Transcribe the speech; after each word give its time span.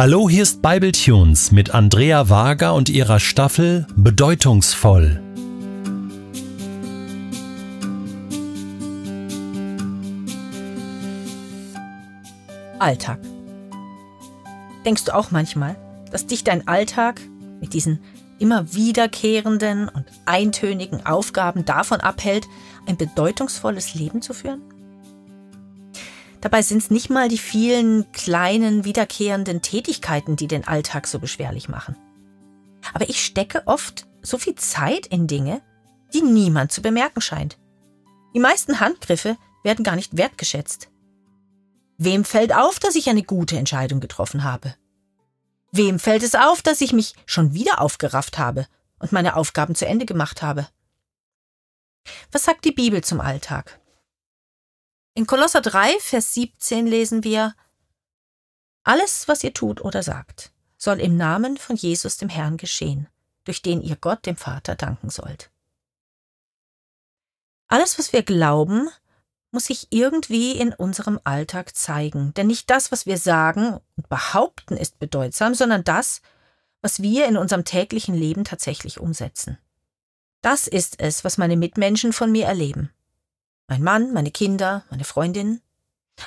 Hallo, 0.00 0.30
hier 0.30 0.44
ist 0.44 0.62
Bibletunes 0.62 1.52
mit 1.52 1.74
Andrea 1.74 2.30
Wager 2.30 2.72
und 2.72 2.88
ihrer 2.88 3.20
Staffel 3.20 3.86
Bedeutungsvoll. 3.96 5.20
Alltag. 12.78 13.18
Denkst 14.86 15.04
du 15.04 15.14
auch 15.14 15.32
manchmal, 15.32 15.76
dass 16.10 16.26
dich 16.26 16.44
dein 16.44 16.66
Alltag 16.66 17.20
mit 17.60 17.74
diesen 17.74 18.00
immer 18.38 18.72
wiederkehrenden 18.72 19.90
und 19.90 20.06
eintönigen 20.24 21.04
Aufgaben 21.04 21.66
davon 21.66 22.00
abhält, 22.00 22.46
ein 22.86 22.96
bedeutungsvolles 22.96 23.92
Leben 23.92 24.22
zu 24.22 24.32
führen? 24.32 24.62
Dabei 26.40 26.62
sind 26.62 26.78
es 26.78 26.90
nicht 26.90 27.10
mal 27.10 27.28
die 27.28 27.38
vielen 27.38 28.10
kleinen 28.12 28.84
wiederkehrenden 28.84 29.60
Tätigkeiten, 29.60 30.36
die 30.36 30.46
den 30.46 30.66
Alltag 30.66 31.06
so 31.06 31.18
beschwerlich 31.18 31.68
machen. 31.68 31.96
Aber 32.94 33.08
ich 33.08 33.24
stecke 33.24 33.62
oft 33.66 34.06
so 34.22 34.38
viel 34.38 34.54
Zeit 34.54 35.06
in 35.06 35.26
Dinge, 35.26 35.60
die 36.14 36.22
niemand 36.22 36.72
zu 36.72 36.82
bemerken 36.82 37.20
scheint. 37.20 37.58
Die 38.34 38.40
meisten 38.40 38.80
Handgriffe 38.80 39.36
werden 39.62 39.84
gar 39.84 39.96
nicht 39.96 40.16
wertgeschätzt. 40.16 40.88
Wem 41.98 42.24
fällt 42.24 42.54
auf, 42.54 42.78
dass 42.78 42.94
ich 42.94 43.10
eine 43.10 43.22
gute 43.22 43.58
Entscheidung 43.58 44.00
getroffen 44.00 44.44
habe? 44.44 44.74
Wem 45.72 45.98
fällt 45.98 46.22
es 46.22 46.34
auf, 46.34 46.62
dass 46.62 46.80
ich 46.80 46.92
mich 46.92 47.14
schon 47.26 47.52
wieder 47.52 47.80
aufgerafft 47.80 48.38
habe 48.38 48.66
und 48.98 49.12
meine 49.12 49.36
Aufgaben 49.36 49.74
zu 49.74 49.86
Ende 49.86 50.06
gemacht 50.06 50.40
habe? 50.42 50.66
Was 52.32 52.44
sagt 52.44 52.64
die 52.64 52.72
Bibel 52.72 53.04
zum 53.04 53.20
Alltag? 53.20 53.79
In 55.14 55.26
Kolosser 55.26 55.60
3, 55.60 55.98
Vers 55.98 56.34
17 56.34 56.86
lesen 56.86 57.24
wir, 57.24 57.54
Alles, 58.84 59.26
was 59.26 59.42
ihr 59.42 59.52
tut 59.52 59.80
oder 59.80 60.02
sagt, 60.02 60.52
soll 60.76 61.00
im 61.00 61.16
Namen 61.16 61.56
von 61.56 61.76
Jesus 61.76 62.16
dem 62.16 62.28
Herrn 62.28 62.56
geschehen, 62.56 63.08
durch 63.44 63.60
den 63.60 63.82
ihr 63.82 63.96
Gott 63.96 64.24
dem 64.24 64.36
Vater 64.36 64.76
danken 64.76 65.10
sollt. 65.10 65.50
Alles, 67.66 67.98
was 67.98 68.12
wir 68.12 68.22
glauben, 68.22 68.88
muss 69.50 69.66
sich 69.66 69.88
irgendwie 69.90 70.52
in 70.52 70.72
unserem 70.72 71.18
Alltag 71.24 71.74
zeigen, 71.76 72.32
denn 72.34 72.46
nicht 72.46 72.70
das, 72.70 72.92
was 72.92 73.04
wir 73.04 73.18
sagen 73.18 73.80
und 73.96 74.08
behaupten, 74.08 74.76
ist 74.76 75.00
bedeutsam, 75.00 75.54
sondern 75.54 75.82
das, 75.82 76.20
was 76.82 77.02
wir 77.02 77.26
in 77.26 77.36
unserem 77.36 77.64
täglichen 77.64 78.14
Leben 78.14 78.44
tatsächlich 78.44 79.00
umsetzen. 79.00 79.58
Das 80.40 80.66
ist 80.66 81.00
es, 81.00 81.24
was 81.24 81.36
meine 81.36 81.56
Mitmenschen 81.56 82.12
von 82.12 82.32
mir 82.32 82.46
erleben. 82.46 82.90
Mein 83.70 83.84
Mann, 83.84 84.12
meine 84.12 84.32
Kinder, 84.32 84.84
meine 84.90 85.04
Freundinnen, 85.04 85.62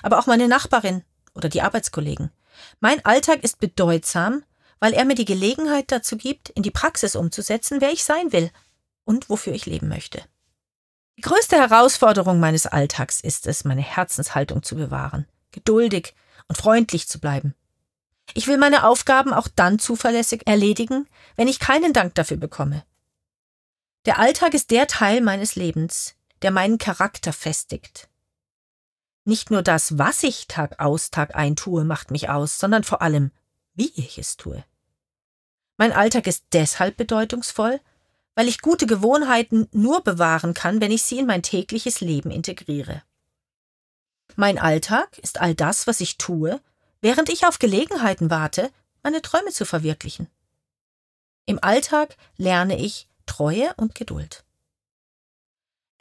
aber 0.02 0.18
auch 0.18 0.28
meine 0.28 0.48
Nachbarin 0.48 1.04
oder 1.36 1.50
die 1.50 1.62
Arbeitskollegen. 1.62 2.32
Mein 2.80 3.04
Alltag 3.04 3.44
ist 3.44 3.60
bedeutsam, 3.60 4.46
weil 4.80 4.94
er 4.94 5.04
mir 5.04 5.16
die 5.16 5.26
Gelegenheit 5.26 5.92
dazu 5.92 6.16
gibt, 6.16 6.52
in 6.52 6.64
die 6.64 6.72
Praxis 6.72 7.18
umzusetzen, 7.18 7.82
wer 7.82 7.92
ich 7.92 8.06
sein 8.06 8.32
will 8.32 8.50
und 9.04 9.30
wofür 9.30 9.52
ich 9.52 9.66
leben 9.66 9.90
möchte. 9.90 10.24
Die 11.18 11.22
größte 11.22 11.58
Herausforderung 11.58 12.40
meines 12.40 12.66
Alltags 12.66 13.20
ist 13.20 13.46
es, 13.46 13.66
meine 13.66 13.82
Herzenshaltung 13.82 14.64
zu 14.64 14.76
bewahren, 14.76 15.28
geduldig 15.52 16.16
und 16.48 16.56
freundlich 16.56 17.10
zu 17.10 17.20
bleiben. 17.20 17.56
Ich 18.34 18.48
will 18.48 18.58
meine 18.58 18.88
Aufgaben 18.88 19.34
auch 19.34 19.50
dann 19.54 19.80
zuverlässig 19.80 20.48
erledigen, 20.48 21.10
wenn 21.36 21.50
ich 21.50 21.60
keinen 21.60 21.92
Dank 21.92 22.16
dafür 22.16 22.38
bekomme. 22.38 22.86
Der 24.06 24.18
Alltag 24.18 24.54
ist 24.54 24.72
der 24.72 24.88
Teil 24.88 25.20
meines 25.20 25.58
Lebens, 25.58 26.16
der 26.44 26.52
meinen 26.52 26.78
Charakter 26.78 27.34
festigt. 27.34 28.10
Nicht 29.26 29.52
nur 29.52 29.62
das, 29.62 29.98
was 29.98 30.24
ich 30.24 30.48
Tag 30.48 30.80
aus, 30.80 31.10
Tag 31.10 31.36
ein 31.36 31.56
tue, 31.56 31.86
macht 31.86 32.12
mich 32.12 32.30
aus, 32.30 32.60
sondern 32.60 32.84
vor 32.84 33.02
allem, 33.02 33.32
wie 33.74 33.92
ich 33.96 34.18
es 34.18 34.36
tue. 34.36 34.64
Mein 35.78 35.94
Alltag 35.94 36.28
ist 36.28 36.46
deshalb 36.52 36.98
bedeutungsvoll, 36.98 37.80
weil 38.36 38.48
ich 38.48 38.62
gute 38.62 38.86
Gewohnheiten 38.86 39.68
nur 39.72 40.04
bewahren 40.04 40.54
kann, 40.54 40.82
wenn 40.82 40.92
ich 40.92 41.04
sie 41.04 41.20
in 41.20 41.26
mein 41.26 41.44
tägliches 41.44 42.02
Leben 42.02 42.32
integriere. 42.32 43.04
Mein 44.36 44.58
Alltag 44.58 45.18
ist 45.20 45.40
all 45.40 45.56
das, 45.56 45.88
was 45.88 46.02
ich 46.02 46.18
tue, 46.18 46.60
während 47.02 47.30
ich 47.30 47.46
auf 47.46 47.60
Gelegenheiten 47.60 48.30
warte, 48.30 48.72
meine 49.04 49.22
Träume 49.22 49.52
zu 49.52 49.66
verwirklichen. 49.66 50.28
Im 51.46 51.60
Alltag 51.62 52.18
lerne 52.38 52.80
ich 52.80 53.08
Treue 53.26 53.74
und 53.76 53.96
Geduld. 53.96 54.44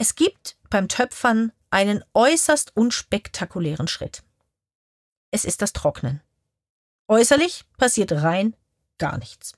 Es 0.03 0.17
gibt 0.17 0.57
beim 0.69 0.89
Töpfern 0.89 1.53
einen 1.71 2.03
äußerst 2.13 2.77
unspektakulären 2.77 3.87
Schritt. 3.87 4.25
Es 5.31 5.45
ist 5.45 5.63
das 5.63 5.73
Trocknen. 5.73 6.21
Äußerlich 7.07 7.67
passiert 7.79 8.11
rein 8.11 8.57
gar 8.99 9.17
nichts. 9.19 9.53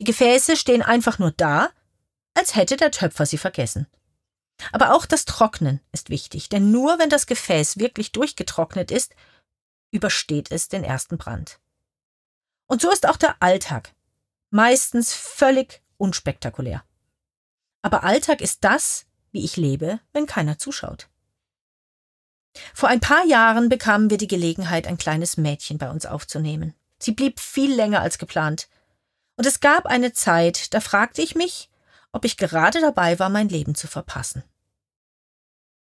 Die 0.00 0.06
Gefäße 0.06 0.56
stehen 0.56 0.80
einfach 0.80 1.18
nur 1.18 1.32
da, 1.32 1.68
als 2.32 2.54
hätte 2.54 2.78
der 2.78 2.92
Töpfer 2.92 3.26
sie 3.26 3.36
vergessen. 3.36 3.86
Aber 4.72 4.94
auch 4.94 5.04
das 5.04 5.26
Trocknen 5.26 5.82
ist 5.92 6.08
wichtig, 6.08 6.48
denn 6.48 6.70
nur 6.70 6.98
wenn 6.98 7.10
das 7.10 7.26
Gefäß 7.26 7.76
wirklich 7.76 8.12
durchgetrocknet 8.12 8.90
ist, 8.90 9.14
übersteht 9.90 10.50
es 10.50 10.68
den 10.68 10.82
ersten 10.82 11.18
Brand. 11.18 11.60
Und 12.68 12.80
so 12.80 12.90
ist 12.90 13.06
auch 13.06 13.18
der 13.18 13.36
Alltag 13.42 13.94
meistens 14.48 15.12
völlig 15.12 15.82
unspektakulär. 15.98 16.82
Aber 17.82 18.02
Alltag 18.02 18.40
ist 18.40 18.64
das, 18.64 19.04
wie 19.32 19.44
ich 19.44 19.56
lebe, 19.56 20.00
wenn 20.12 20.26
keiner 20.26 20.58
zuschaut. 20.58 21.08
Vor 22.74 22.88
ein 22.88 23.00
paar 23.00 23.24
Jahren 23.24 23.68
bekamen 23.68 24.10
wir 24.10 24.18
die 24.18 24.26
Gelegenheit, 24.26 24.86
ein 24.86 24.98
kleines 24.98 25.36
Mädchen 25.36 25.78
bei 25.78 25.90
uns 25.90 26.06
aufzunehmen. 26.06 26.74
Sie 26.98 27.12
blieb 27.12 27.40
viel 27.40 27.72
länger 27.72 28.00
als 28.00 28.18
geplant. 28.18 28.68
Und 29.36 29.46
es 29.46 29.60
gab 29.60 29.86
eine 29.86 30.12
Zeit, 30.12 30.74
da 30.74 30.80
fragte 30.80 31.22
ich 31.22 31.34
mich, 31.34 31.70
ob 32.12 32.24
ich 32.24 32.36
gerade 32.36 32.80
dabei 32.80 33.18
war, 33.18 33.28
mein 33.28 33.48
Leben 33.48 33.74
zu 33.74 33.86
verpassen. 33.86 34.42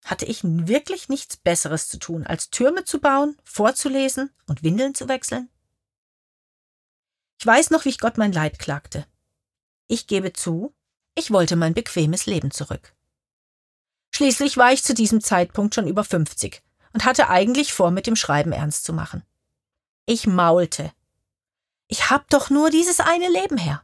Hatte 0.04 0.24
ich 0.24 0.40
wirklich 0.42 1.08
nichts 1.08 1.36
Besseres 1.36 1.88
zu 1.88 1.98
tun, 1.98 2.26
als 2.26 2.50
Türme 2.50 2.84
zu 2.84 3.00
bauen, 3.00 3.36
vorzulesen 3.44 4.30
und 4.46 4.62
Windeln 4.62 4.94
zu 4.94 5.08
wechseln? 5.08 5.48
Ich 7.38 7.46
weiß 7.46 7.70
noch, 7.70 7.84
wie 7.84 7.90
ich 7.90 7.98
Gott 7.98 8.18
mein 8.18 8.32
Leid 8.32 8.58
klagte. 8.58 9.06
Ich 9.86 10.06
gebe 10.06 10.32
zu, 10.32 10.74
ich 11.14 11.30
wollte 11.30 11.56
mein 11.56 11.74
bequemes 11.74 12.26
Leben 12.26 12.50
zurück. 12.50 12.94
Schließlich 14.14 14.56
war 14.56 14.72
ich 14.72 14.84
zu 14.84 14.94
diesem 14.94 15.20
Zeitpunkt 15.20 15.74
schon 15.74 15.88
über 15.88 16.04
50 16.04 16.62
und 16.92 17.04
hatte 17.04 17.28
eigentlich 17.28 17.72
vor, 17.72 17.90
mit 17.90 18.06
dem 18.06 18.16
Schreiben 18.16 18.52
ernst 18.52 18.84
zu 18.84 18.92
machen. 18.92 19.24
Ich 20.06 20.26
maulte. 20.26 20.92
Ich 21.88 22.10
hab 22.10 22.28
doch 22.30 22.50
nur 22.50 22.70
dieses 22.70 23.00
eine 23.00 23.28
Leben 23.28 23.56
her. 23.56 23.82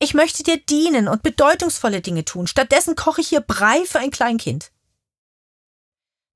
Ich 0.00 0.14
möchte 0.14 0.42
dir 0.42 0.58
dienen 0.58 1.08
und 1.08 1.22
bedeutungsvolle 1.22 2.00
Dinge 2.00 2.24
tun. 2.24 2.46
Stattdessen 2.46 2.94
koche 2.94 3.20
ich 3.20 3.28
hier 3.28 3.40
Brei 3.40 3.84
für 3.84 3.98
ein 3.98 4.10
Kleinkind. 4.10 4.70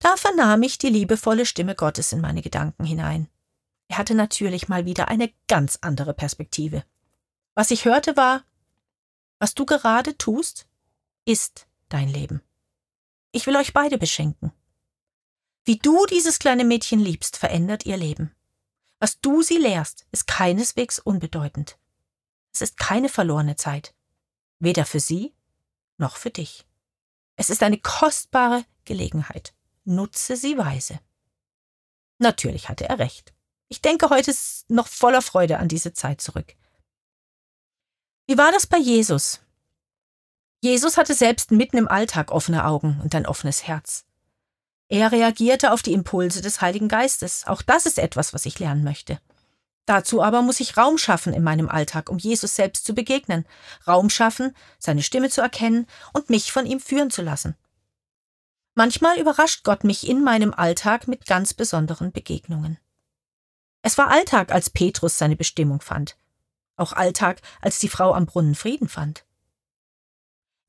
Da 0.00 0.16
vernahm 0.16 0.62
ich 0.62 0.78
die 0.78 0.88
liebevolle 0.88 1.46
Stimme 1.46 1.76
Gottes 1.76 2.12
in 2.12 2.20
meine 2.20 2.42
Gedanken 2.42 2.84
hinein. 2.84 3.28
Er 3.88 3.98
hatte 3.98 4.14
natürlich 4.14 4.68
mal 4.68 4.84
wieder 4.84 5.08
eine 5.08 5.32
ganz 5.46 5.78
andere 5.80 6.12
Perspektive. 6.12 6.82
Was 7.54 7.70
ich 7.70 7.84
hörte 7.84 8.16
war, 8.16 8.44
was 9.38 9.54
du 9.54 9.64
gerade 9.64 10.16
tust, 10.18 10.66
ist 11.24 11.66
dein 11.88 12.08
Leben. 12.08 12.42
Ich 13.32 13.47
will 13.47 13.56
euch 13.56 13.72
beide 13.72 13.98
beschenken. 13.98 14.53
Wie 15.65 15.76
du 15.78 16.06
dieses 16.06 16.38
kleine 16.38 16.65
Mädchen 16.65 17.00
liebst, 17.00 17.37
verändert 17.37 17.87
ihr 17.87 17.97
Leben. 17.97 18.34
Was 18.98 19.20
du 19.20 19.43
sie 19.43 19.59
lehrst, 19.59 20.06
ist 20.12 20.26
keineswegs 20.26 20.98
unbedeutend. 20.98 21.78
Es 22.53 22.60
ist 22.60 22.76
keine 22.76 23.09
verlorene 23.09 23.56
Zeit. 23.56 23.94
Weder 24.59 24.84
für 24.84 25.00
sie 25.00 25.34
noch 25.97 26.16
für 26.16 26.31
dich. 26.31 26.66
Es 27.37 27.48
ist 27.48 27.62
eine 27.62 27.78
kostbare 27.78 28.65
Gelegenheit. 28.84 29.54
Nutze 29.84 30.37
sie 30.37 30.59
weise. 30.59 31.00
Natürlich 32.19 32.69
hatte 32.69 32.88
er 32.88 32.99
recht. 32.99 33.32
Ich 33.69 33.81
denke 33.81 34.11
heute 34.11 34.35
noch 34.69 34.87
voller 34.87 35.23
Freude 35.23 35.58
an 35.58 35.69
diese 35.69 35.94
Zeit 35.94 36.20
zurück. 36.20 36.55
Wie 38.26 38.37
war 38.37 38.52
das 38.52 38.67
bei 38.67 38.78
Jesus? 38.78 39.40
Jesus 40.62 40.97
hatte 40.97 41.14
selbst 41.14 41.50
mitten 41.50 41.76
im 41.76 41.88
Alltag 41.88 42.31
offene 42.31 42.64
Augen 42.64 43.00
und 43.03 43.14
ein 43.17 43.26
offenes 43.26 43.67
Herz. 43.67 44.05
Er 44.88 45.11
reagierte 45.11 45.73
auf 45.73 45.82
die 45.82 45.93
Impulse 45.93 46.41
des 46.41 46.61
Heiligen 46.61 46.87
Geistes. 46.87 47.44
Auch 47.49 47.62
das 47.62 47.85
ist 47.85 47.99
etwas, 47.99 48.32
was 48.32 48.47
ich 48.47 48.61
lernen 48.61 48.85
möchte. 48.85 49.20
Dazu 49.87 50.23
aber 50.23 50.41
muss 50.43 50.61
ich 50.61 50.76
Raum 50.76 50.99
schaffen 50.99 51.32
in 51.32 51.43
meinem 51.43 51.69
Alltag, 51.69 52.09
um 52.09 52.19
Jesus 52.19 52.55
selbst 52.55 52.85
zu 52.85 52.94
begegnen, 52.94 53.44
Raum 53.88 54.09
schaffen, 54.09 54.55
seine 54.79 55.03
Stimme 55.03 55.31
zu 55.31 55.41
erkennen 55.41 55.88
und 56.12 56.31
mich 56.31 56.53
von 56.53 56.64
ihm 56.64 56.79
führen 56.79 57.11
zu 57.11 57.23
lassen. 57.23 57.56
Manchmal 58.75 59.19
überrascht 59.19 59.64
Gott 59.64 59.82
mich 59.82 60.09
in 60.09 60.23
meinem 60.23 60.55
Alltag 60.55 61.09
mit 61.09 61.26
ganz 61.26 61.55
besonderen 61.55 62.12
Begegnungen. 62.12 62.79
Es 63.82 63.99
war 63.99 64.09
Alltag, 64.09 64.53
als 64.53 64.70
Petrus 64.70 65.19
seine 65.19 65.35
Bestimmung 65.35 65.81
fand, 65.81 66.17
auch 66.76 66.93
Alltag, 66.93 67.43
als 67.61 67.81
die 67.81 67.88
Frau 67.88 68.14
am 68.14 68.26
Brunnen 68.26 68.55
Frieden 68.55 68.88
fand. 68.88 69.25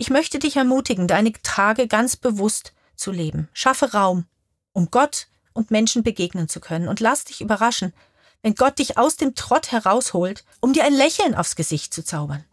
Ich 0.03 0.09
möchte 0.09 0.37
dich 0.37 0.57
ermutigen, 0.57 1.07
deine 1.07 1.31
Tage 1.43 1.87
ganz 1.87 2.17
bewusst 2.17 2.73
zu 2.93 3.09
leben. 3.09 3.47
Schaffe 3.53 3.93
Raum, 3.93 4.25
um 4.73 4.91
Gott 4.91 5.27
und 5.53 5.71
Menschen 5.71 6.03
begegnen 6.03 6.49
zu 6.49 6.59
können 6.59 6.89
und 6.89 6.99
lass 6.99 7.23
dich 7.23 7.39
überraschen, 7.39 7.93
wenn 8.41 8.53
Gott 8.53 8.79
dich 8.79 8.97
aus 8.97 9.15
dem 9.15 9.33
Trott 9.33 9.71
herausholt, 9.71 10.43
um 10.59 10.73
dir 10.73 10.83
ein 10.83 10.93
Lächeln 10.93 11.35
aufs 11.35 11.55
Gesicht 11.55 11.93
zu 11.93 12.03
zaubern. 12.03 12.43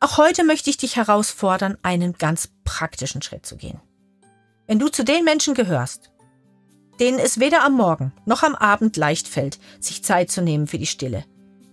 Auch 0.00 0.16
heute 0.16 0.42
möchte 0.42 0.70
ich 0.70 0.78
dich 0.78 0.96
herausfordern, 0.96 1.76
einen 1.82 2.14
ganz 2.14 2.48
praktischen 2.64 3.20
Schritt 3.20 3.44
zu 3.44 3.58
gehen. 3.58 3.78
Wenn 4.66 4.78
du 4.78 4.88
zu 4.88 5.04
den 5.04 5.22
Menschen 5.22 5.52
gehörst, 5.52 6.12
denen 6.98 7.18
es 7.18 7.40
weder 7.40 7.62
am 7.62 7.74
Morgen 7.74 8.14
noch 8.24 8.42
am 8.42 8.54
Abend 8.54 8.96
leicht 8.96 9.28
fällt, 9.28 9.58
sich 9.80 10.02
Zeit 10.02 10.30
zu 10.30 10.40
nehmen 10.40 10.66
für 10.66 10.78
die 10.78 10.86
Stille, 10.86 11.26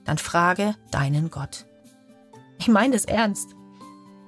dann 0.03 0.17
frage 0.17 0.75
deinen 0.91 1.31
Gott. 1.31 1.65
Ich 2.59 2.67
meine 2.67 2.97
es 2.97 3.05
ernst. 3.05 3.55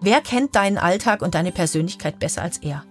Wer 0.05 0.19
kennt 0.19 0.53
deinen 0.55 0.77
Alltag 0.77 1.21
und 1.21 1.33
deine 1.33 1.53
Persönlichkeit 1.53 2.19
besser 2.19 2.41
als 2.41 2.57
er? 2.57 2.83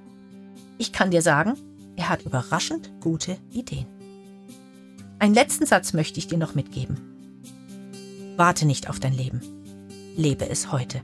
Ich 0.79 0.95
kann 0.95 1.11
dir 1.11 1.21
sagen, 1.21 1.59
er 1.95 2.09
hat 2.09 2.23
überraschend 2.23 2.91
gute 3.03 3.37
Ideen. 3.51 3.87
Einen 5.19 5.35
letzten 5.35 5.67
Satz 5.67 5.93
möchte 5.93 6.19
ich 6.19 6.27
dir 6.27 6.39
noch 6.39 6.55
mitgeben. 6.55 6.97
Warte 8.39 8.65
nicht 8.65 8.89
auf 8.89 8.99
dein 8.99 9.13
Leben. 9.13 9.43
Lebe 10.17 10.49
es 10.49 10.73
heute. 10.73 11.03